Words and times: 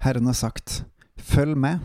Herren 0.00 0.26
har 0.26 0.36
sagt, 0.36 0.84
følg 1.16 1.58
med. 1.60 1.82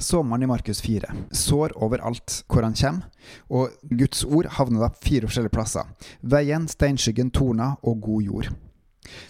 Sommeren 0.00 0.42
i 0.42 0.46
Markus 0.48 0.80
4. 0.80 1.10
Sår 1.36 1.74
overalt 1.84 2.38
hvor 2.48 2.64
han 2.64 2.76
kommer, 2.78 3.10
og 3.52 3.74
Guds 3.90 4.22
ord 4.24 4.48
havner 4.56 4.86
da 4.86 4.88
fire 5.04 5.28
forskjellige 5.28 5.52
plasser. 5.52 5.90
Veien, 6.24 6.64
steinskyggen, 6.70 7.28
torna 7.28 7.74
og 7.84 8.00
god 8.08 8.24
jord. 8.24 8.50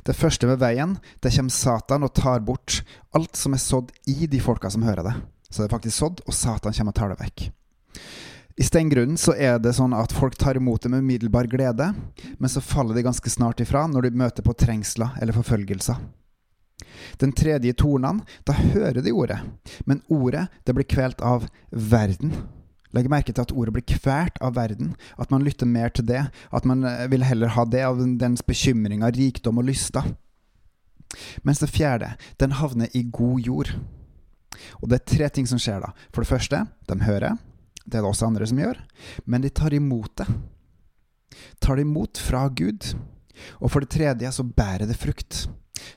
Det 0.06 0.14
første 0.14 0.46
ved 0.46 0.62
veien, 0.62 0.94
det 1.18 1.34
kommer 1.34 1.50
Satan 1.50 2.06
og 2.06 2.14
tar 2.14 2.46
bort 2.46 2.78
alt 3.10 3.34
som 3.34 3.58
er 3.58 3.66
sådd 3.66 3.90
i 4.06 4.30
de 4.30 4.38
folka 4.38 4.70
som 4.70 4.86
hører 4.86 5.10
det. 5.10 5.18
Så 5.50 5.64
det 5.64 5.66
er 5.66 5.74
faktisk 5.74 5.98
sådd, 5.98 6.22
og 6.28 6.34
Satan 6.34 6.78
kommer 6.78 6.94
og 6.94 7.00
tar 7.02 7.10
det 7.10 7.20
vekk. 7.26 7.48
I 8.54 8.64
steingrunnen 8.70 9.18
så 9.18 9.34
er 9.34 9.58
det 9.58 9.74
sånn 9.74 9.98
at 9.98 10.14
folk 10.14 10.38
tar 10.38 10.62
imot 10.62 10.86
det 10.86 10.94
med 10.94 11.02
umiddelbar 11.02 11.50
glede, 11.50 11.90
men 12.38 12.50
så 12.50 12.62
faller 12.62 12.94
de 12.94 13.02
ganske 13.02 13.30
snart 13.34 13.66
ifra 13.66 13.88
når 13.90 14.06
de 14.06 14.20
møter 14.22 14.46
på 14.46 14.54
trengsler 14.54 15.18
eller 15.18 15.34
forfølgelser. 15.34 15.98
Den 17.20 17.32
tredje 17.36 17.74
tornene, 17.78 18.24
da 18.46 18.56
hører 18.56 19.02
de 19.04 19.12
ordet, 19.14 19.38
men 19.86 20.02
ordet 20.12 20.48
det 20.66 20.74
blir 20.76 20.88
kvelt 20.88 21.22
av 21.24 21.46
verden. 21.70 22.34
Legg 22.94 23.08
merke 23.10 23.32
til 23.34 23.42
at 23.42 23.52
ordet 23.54 23.74
blir 23.74 23.86
kvært 23.96 24.36
av 24.44 24.54
verden, 24.54 24.92
at 25.18 25.32
man 25.34 25.42
lytter 25.42 25.66
mer 25.66 25.90
til 25.90 26.06
det, 26.06 26.26
at 26.30 26.68
man 26.68 26.84
eh, 26.86 27.06
vil 27.10 27.26
heller 27.26 27.50
ha 27.56 27.64
det 27.66 27.82
av 27.82 27.98
dens 28.20 28.44
bekymringer, 28.46 29.14
rikdom 29.16 29.58
og 29.58 29.66
lyster. 29.70 30.14
Mens 31.42 31.62
det 31.62 31.72
fjerde, 31.74 32.14
den 32.40 32.54
havner 32.58 32.90
i 32.94 33.04
god 33.10 33.42
jord. 33.42 33.72
Og 34.80 34.88
det 34.90 35.00
er 35.00 35.10
tre 35.10 35.30
ting 35.34 35.48
som 35.50 35.58
skjer 35.58 35.82
da. 35.82 35.90
For 36.14 36.22
det 36.22 36.30
første, 36.30 36.62
de 36.88 37.00
hører. 37.02 37.38
Det 37.84 37.98
er 37.98 38.04
det 38.04 38.10
også 38.10 38.28
andre 38.28 38.46
som 38.48 38.60
gjør. 38.62 38.78
Men 39.26 39.42
de 39.44 39.50
tar 39.50 39.74
imot 39.74 40.14
det. 40.22 40.28
Tar 41.60 41.76
det 41.76 41.86
imot 41.86 42.20
fra 42.22 42.46
Gud. 42.48 42.94
Og 43.58 43.70
for 43.70 43.82
det 43.82 43.90
tredje 43.94 44.30
så 44.32 44.46
bærer 44.46 44.86
det 44.86 44.98
frukt. 44.98 45.44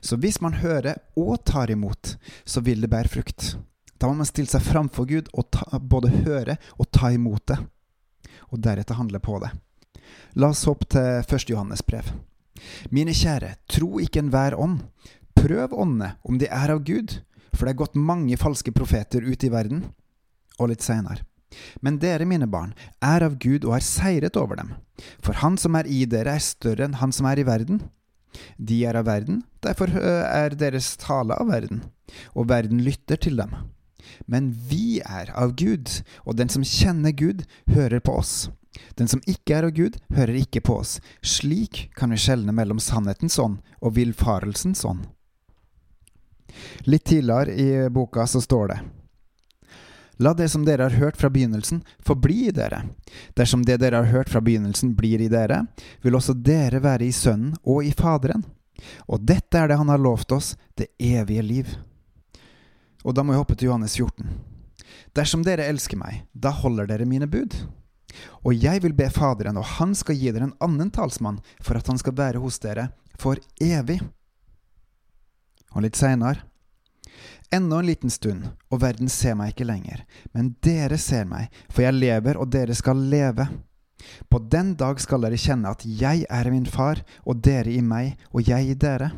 Så 0.00 0.18
hvis 0.20 0.40
man 0.44 0.58
hører 0.60 1.00
og 1.18 1.44
tar 1.48 1.70
imot, 1.70 2.16
så 2.44 2.62
vil 2.64 2.82
det 2.84 2.90
bære 2.92 3.12
frukt. 3.12 3.56
Da 3.98 4.06
må 4.06 4.20
man 4.20 4.28
stille 4.28 4.50
seg 4.50 4.62
framfor 4.62 5.08
Gud 5.10 5.30
og 5.34 5.48
ta, 5.54 5.78
både 5.78 6.12
høre 6.22 6.58
og 6.78 6.90
ta 6.94 7.10
imot 7.14 7.48
det. 7.50 7.58
Og 8.52 8.62
deretter 8.62 8.98
handle 8.98 9.20
på 9.22 9.40
det. 9.42 9.50
La 10.38 10.52
oss 10.52 10.64
hoppe 10.68 10.86
til 10.92 11.22
1. 11.24 11.48
Johannes 11.50 11.82
brev. 11.84 12.12
Mine 12.94 13.14
kjære, 13.14 13.56
tro 13.70 13.98
ikke 14.02 14.22
enhver 14.22 14.56
ånd. 14.58 14.80
Prøv 15.38 15.74
åndene, 15.74 16.14
om 16.26 16.38
de 16.38 16.48
er 16.50 16.72
av 16.74 16.82
Gud, 16.86 17.20
for 17.54 17.66
det 17.66 17.74
er 17.74 17.82
gått 17.82 17.98
mange 17.98 18.38
falske 18.38 18.74
profeter 18.74 19.26
ut 19.26 19.44
i 19.44 19.50
verden. 19.52 19.84
Og 20.58 20.72
litt 20.72 20.82
seinere. 20.82 21.24
Men 21.80 21.98
dere, 22.02 22.26
mine 22.28 22.48
barn, 22.50 22.74
er 23.02 23.24
av 23.24 23.38
Gud 23.40 23.64
og 23.64 23.76
har 23.76 23.84
seiret 23.84 24.36
over 24.36 24.58
dem. 24.58 24.74
For 25.24 25.38
Han 25.42 25.56
som 25.60 25.78
er 25.78 25.88
i 25.88 26.04
dere, 26.10 26.36
er 26.36 26.44
større 26.44 26.86
enn 26.86 26.98
Han 27.02 27.14
som 27.14 27.28
er 27.30 27.40
i 27.40 27.46
verden. 27.46 27.82
De 28.56 28.82
er 28.86 28.98
av 28.98 29.08
verden, 29.08 29.42
derfor 29.64 29.92
er 29.98 30.56
deres 30.58 30.94
tale 31.00 31.36
av 31.38 31.50
verden, 31.50 31.82
og 32.34 32.48
verden 32.52 32.82
lytter 32.84 33.20
til 33.20 33.38
dem. 33.40 33.54
Men 34.26 34.50
vi 34.70 35.00
er 35.04 35.32
av 35.36 35.54
Gud, 35.58 35.90
og 36.24 36.38
den 36.38 36.50
som 36.52 36.64
kjenner 36.64 37.12
Gud, 37.12 37.44
hører 37.72 38.00
på 38.00 38.18
oss. 38.20 38.48
Den 38.98 39.10
som 39.10 39.22
ikke 39.26 39.56
er 39.58 39.68
av 39.68 39.74
Gud, 39.76 39.98
hører 40.14 40.38
ikke 40.38 40.62
på 40.64 40.78
oss. 40.82 40.98
Slik 41.22 41.88
kan 41.98 42.12
vi 42.14 42.20
skjelne 42.20 42.54
mellom 42.54 42.80
sannhetens 42.82 43.38
ånd 43.42 43.58
og 43.80 43.96
villfarelsens 43.98 44.84
ånd. 44.88 45.06
Litt 46.88 47.04
tidligere 47.10 47.54
i 47.54 47.88
boka 47.92 48.26
så 48.26 48.40
står 48.42 48.72
det 48.72 48.78
La 50.18 50.32
det 50.34 50.48
som 50.50 50.64
dere 50.66 50.88
har 50.88 50.96
hørt 50.98 51.16
fra 51.16 51.30
begynnelsen, 51.30 51.84
forbli 52.02 52.48
i 52.48 52.54
dere. 52.54 52.82
Dersom 53.38 53.62
det 53.62 53.78
dere 53.78 54.02
har 54.02 54.10
hørt 54.10 54.30
fra 54.32 54.42
begynnelsen 54.42 54.96
blir 54.98 55.22
i 55.22 55.30
dere, 55.30 55.62
vil 56.02 56.18
også 56.18 56.34
dere 56.34 56.82
være 56.82 57.06
i 57.06 57.14
Sønnen 57.14 57.54
og 57.62 57.86
i 57.86 57.92
Faderen. 57.94 58.42
Og 59.06 59.22
dette 59.22 59.58
er 59.58 59.70
det 59.70 59.78
Han 59.78 59.90
har 59.90 60.02
lovt 60.02 60.32
oss, 60.34 60.56
det 60.74 60.90
evige 60.98 61.42
liv. 61.42 61.70
Og 63.04 63.14
da 63.14 63.22
må 63.22 63.32
jeg 63.32 63.44
hoppe 63.44 63.54
til 63.54 63.70
Johannes 63.70 63.94
14. 63.94 64.26
Dersom 65.14 65.46
dere 65.46 65.70
elsker 65.70 65.98
meg, 65.98 66.24
da 66.34 66.50
holder 66.50 66.90
dere 66.90 67.06
mine 67.06 67.30
bud. 67.30 67.54
Og 68.42 68.58
jeg 68.58 68.82
vil 68.82 68.94
be 68.98 69.06
Faderen, 69.14 69.56
og 69.56 69.78
han 69.78 69.94
skal 69.94 70.18
gi 70.18 70.32
dere 70.34 70.50
en 70.50 70.56
annen 70.64 70.90
talsmann, 70.90 71.38
for 71.62 71.78
at 71.78 71.86
han 71.86 71.98
skal 71.98 72.16
være 72.18 72.42
hos 72.42 72.58
dere 72.58 72.90
for 73.18 73.38
evig. 73.62 74.00
Og 75.76 75.84
litt 75.86 75.98
seinere 75.98 76.42
Ennå 77.54 77.78
en 77.80 77.88
liten 77.88 78.12
stund, 78.12 78.50
og 78.68 78.82
verden 78.82 79.08
ser 79.08 79.36
meg 79.38 79.54
ikke 79.54 79.68
lenger, 79.68 80.02
men 80.36 80.52
dere 80.64 80.98
ser 81.00 81.24
meg, 81.28 81.48
for 81.72 81.86
jeg 81.86 81.96
lever, 81.96 82.36
og 82.36 82.50
dere 82.52 82.76
skal 82.76 83.00
leve. 83.08 83.46
På 84.28 84.38
den 84.38 84.74
dag 84.78 85.00
skal 85.00 85.24
dere 85.24 85.40
kjenne 85.40 85.72
at 85.72 85.84
jeg 85.86 86.26
er 86.28 86.50
min 86.52 86.68
far, 86.68 87.00
og 87.24 87.40
dere 87.44 87.72
i 87.72 87.80
meg, 87.80 88.18
og 88.32 88.48
jeg 88.48 88.68
i 88.68 88.76
dere. 88.76 89.10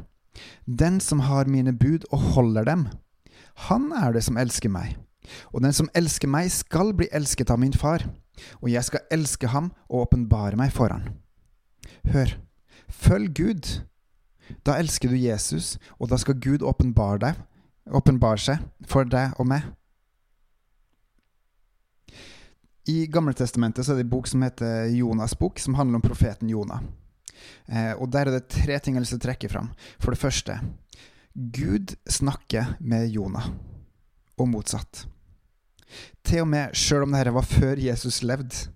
Den 0.65 1.01
som 1.03 1.25
har 1.27 1.51
mine 1.51 1.75
bud 1.77 2.07
og 2.13 2.31
holder 2.37 2.71
dem, 2.71 2.87
han 3.67 3.91
er 3.93 4.15
det 4.15 4.25
som 4.25 4.39
elsker 4.41 4.71
meg. 4.73 4.95
Og 5.51 5.63
den 5.67 5.75
som 5.75 5.91
elsker 5.95 6.31
meg, 6.31 6.49
skal 6.55 6.95
bli 6.97 7.11
elsket 7.13 7.51
av 7.51 7.59
min 7.61 7.75
far, 7.75 8.07
og 8.63 8.71
jeg 8.71 8.87
skal 8.87 9.05
elske 9.13 9.51
ham 9.53 9.73
og 9.91 10.07
åpenbare 10.07 10.57
meg 10.57 10.73
for 10.73 10.95
han. 10.95 11.11
Hør, 12.15 12.39
følg 12.89 13.35
Gud. 13.37 13.75
Da 14.67 14.79
elsker 14.81 15.11
du 15.11 15.19
Jesus, 15.19 15.77
og 15.99 16.11
da 16.11 16.19
skal 16.19 16.39
Gud 16.41 16.65
åpenbare 16.67 17.21
deg 17.27 17.47
åpenbare 17.97 18.41
seg 18.41 18.65
for 18.89 19.09
deg 19.09 19.37
og 19.41 19.49
meg. 19.51 19.67
I 22.91 23.05
Gamletestamentet 23.13 23.87
er 23.89 23.99
det 23.99 24.07
en 24.07 24.13
bok 24.13 24.27
som 24.27 24.43
heter 24.43 24.89
Jonas' 24.95 25.37
bok, 25.39 25.59
som 25.61 25.77
handler 25.79 26.01
om 26.01 26.05
profeten 26.05 26.51
Jonah. 26.51 26.83
Eh, 27.67 27.93
og 27.93 28.11
Der 28.11 28.27
er 28.27 28.39
det 28.39 28.49
tre 28.49 28.79
ting 28.79 28.97
jeg 28.97 29.07
vil 29.11 29.21
trekke 29.21 29.49
fram. 29.49 29.71
For 30.01 30.11
det 30.11 30.21
første 30.21 30.59
Gud 31.35 31.95
snakker 32.09 32.77
med 32.81 33.09
Jonah, 33.09 33.51
og 34.39 34.49
motsatt. 34.49 35.07
Til 36.25 36.43
og 36.43 36.49
med 36.49 36.75
sjøl 36.75 37.05
om 37.07 37.15
dette 37.15 37.35
var 37.35 37.47
før 37.47 37.79
Jesus 37.79 38.23
levde. 38.23 38.71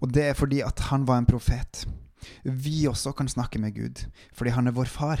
Og 0.00 0.12
det 0.14 0.28
er 0.28 0.36
fordi 0.36 0.60
at 0.60 0.80
han 0.90 1.06
var 1.06 1.18
en 1.18 1.26
profet. 1.26 1.86
Vi 2.44 2.86
også 2.88 3.12
kan 3.12 3.28
snakke 3.28 3.58
med 3.58 3.74
Gud, 3.74 4.04
fordi 4.32 4.50
han 4.50 4.66
er 4.66 4.76
vår 4.76 4.84
far. 4.84 5.20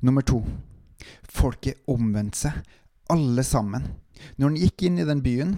Nummer 0.00 0.20
to 0.20 0.44
Folket 1.44 1.84
omvendte 1.92 2.46
seg, 2.46 2.74
alle 3.12 3.44
sammen. 3.44 3.84
Når 4.38 4.48
han 4.48 4.58
gikk 4.62 4.86
inn 4.88 5.00
i 5.02 5.04
den 5.04 5.20
byen, 5.24 5.54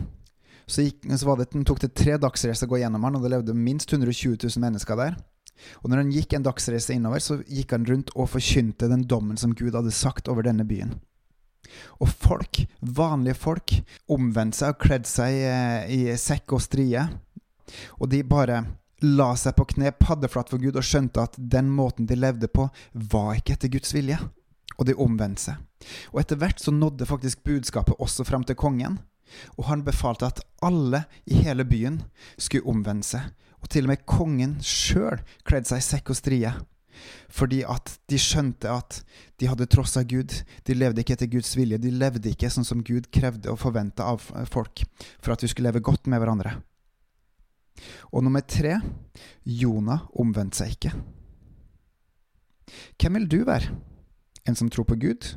så, 0.66 0.82
gikk, 0.82 1.04
så 1.14 1.36
det, 1.38 1.52
tok 1.68 1.82
det 1.84 1.92
tre 1.94 2.16
dagsreiser 2.18 2.66
å 2.66 2.72
gå 2.72 2.80
gjennom 2.80 3.04
han, 3.06 3.18
og 3.18 3.22
det 3.22 3.30
levde 3.36 3.54
minst 3.54 3.92
120 3.92 4.34
000 4.42 4.62
mennesker 4.64 4.98
der. 4.98 5.18
Og 5.82 5.90
når 5.90 6.02
han 6.02 6.10
gikk 6.12 6.34
en 6.36 6.46
dagsreise 6.46 6.96
innover, 6.96 7.22
så 7.22 7.38
gikk 7.46 7.76
han 7.76 7.86
rundt 7.88 8.10
og 8.16 8.32
forkynte 8.32 8.90
den 8.90 9.04
dommen 9.08 9.38
som 9.40 9.54
Gud 9.56 9.78
hadde 9.78 9.94
sagt 9.94 10.28
over 10.32 10.44
denne 10.46 10.66
byen. 10.66 10.96
Og 12.02 12.10
folk, 12.10 12.64
vanlige 12.80 13.38
folk, 13.38 13.76
omvendte 14.12 14.60
seg 14.60 14.74
og 14.74 14.82
kledde 14.82 15.10
seg 15.10 15.38
i, 15.38 16.02
i 16.10 16.18
sekk 16.20 16.56
og 16.58 16.64
strie. 16.66 17.06
Og 18.00 18.10
de 18.10 18.24
bare 18.26 18.64
la 19.06 19.30
seg 19.38 19.54
på 19.56 19.68
kne 19.74 19.92
paddeflatt 19.96 20.50
for 20.50 20.62
Gud 20.62 20.78
og 20.78 20.86
skjønte 20.86 21.24
at 21.28 21.38
den 21.38 21.70
måten 21.72 22.10
de 22.10 22.18
levde 22.18 22.50
på, 22.50 22.68
var 22.90 23.38
ikke 23.38 23.54
etter 23.56 23.72
Guds 23.72 23.94
vilje 23.94 24.18
og 24.76 24.88
de 24.88 24.96
omvendte 25.00 25.48
seg. 25.48 25.90
Og 26.12 26.20
etter 26.22 26.40
hvert 26.40 26.62
så 26.62 26.74
nådde 26.74 27.08
faktisk 27.08 27.44
budskapet 27.46 27.98
også 28.02 28.26
fram 28.28 28.44
til 28.46 28.58
kongen, 28.58 29.00
og 29.58 29.66
han 29.70 29.84
befalte 29.84 30.28
at 30.28 30.42
alle 30.64 31.04
i 31.26 31.42
hele 31.42 31.66
byen 31.66 32.00
skulle 32.38 32.66
omvende 32.68 33.06
seg, 33.06 33.28
og 33.60 33.70
til 33.72 33.86
og 33.86 33.94
med 33.94 34.06
kongen 34.06 34.56
sjøl 34.62 35.22
kledde 35.46 35.70
seg 35.72 35.82
i 35.82 35.86
sekk 35.86 36.12
og 36.12 36.18
strie. 36.18 36.52
Fordi 37.32 37.60
at 37.68 37.96
de 38.08 38.18
skjønte 38.20 38.70
at 38.72 39.00
de 39.40 39.48
hadde 39.50 39.66
trossa 39.68 40.00
Gud. 40.08 40.32
De 40.64 40.76
levde 40.76 41.02
ikke 41.02 41.16
etter 41.16 41.28
Guds 41.28 41.50
vilje. 41.58 41.80
De 41.82 41.90
levde 41.92 42.30
ikke 42.30 42.48
sånn 42.52 42.64
som 42.64 42.80
Gud 42.86 43.10
krevde 43.12 43.50
og 43.52 43.60
forventa 43.60 44.06
av 44.14 44.24
folk, 44.48 44.84
for 45.20 45.34
at 45.34 45.44
vi 45.44 45.50
skulle 45.52 45.68
leve 45.68 45.84
godt 45.84 46.08
med 46.08 46.22
hverandre. 46.22 46.54
Og 48.16 48.24
nummer 48.24 48.40
tre 48.40 48.78
Jonah 49.44 50.06
omvendte 50.16 50.62
seg 50.62 50.76
ikke. 50.76 50.94
Hvem 52.96 53.20
vil 53.20 53.28
du 53.28 53.38
være? 53.46 53.74
En 54.46 54.56
som 54.58 54.70
tror 54.70 54.86
på 54.88 54.98
Gud? 55.00 55.34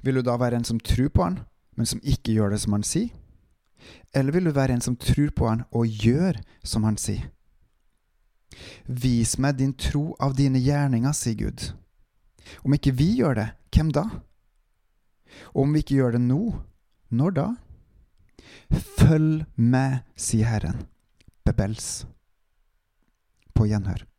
Vil 0.00 0.14
du 0.14 0.22
da 0.22 0.36
være 0.40 0.60
en 0.60 0.66
som 0.66 0.80
tror 0.80 1.10
på 1.14 1.24
Han, 1.26 1.40
men 1.76 1.86
som 1.86 2.00
ikke 2.02 2.34
gjør 2.36 2.54
det 2.54 2.60
som 2.62 2.76
Han 2.76 2.86
sier? 2.86 3.10
Eller 4.14 4.32
vil 4.32 4.44
du 4.44 4.52
være 4.52 4.76
en 4.76 4.84
som 4.84 4.96
tror 4.96 5.30
på 5.36 5.48
Han 5.48 5.64
og 5.70 5.86
gjør 5.86 6.40
som 6.64 6.84
Han 6.84 6.98
sier? 7.00 7.30
Vis 8.86 9.36
meg 9.38 9.60
din 9.60 9.72
tro 9.78 10.16
av 10.20 10.34
dine 10.36 10.60
gjerninger, 10.60 11.12
sier 11.14 11.38
Gud. 11.38 11.70
Om 12.66 12.74
ikke 12.74 12.96
vi 12.98 13.12
gjør 13.20 13.38
det, 13.38 13.48
hvem 13.70 13.92
da? 13.94 14.06
Og 15.54 15.64
om 15.64 15.74
vi 15.74 15.84
ikke 15.84 16.00
gjør 16.00 16.16
det 16.16 16.22
nå, 16.26 16.42
når 17.14 17.36
da? 17.38 17.48
Følg 18.98 19.46
med, 19.54 20.02
sier 20.18 20.50
Herren. 20.50 20.84
Bebels. 21.46 22.06
På 23.54 23.66
gjenhør. 23.70 24.09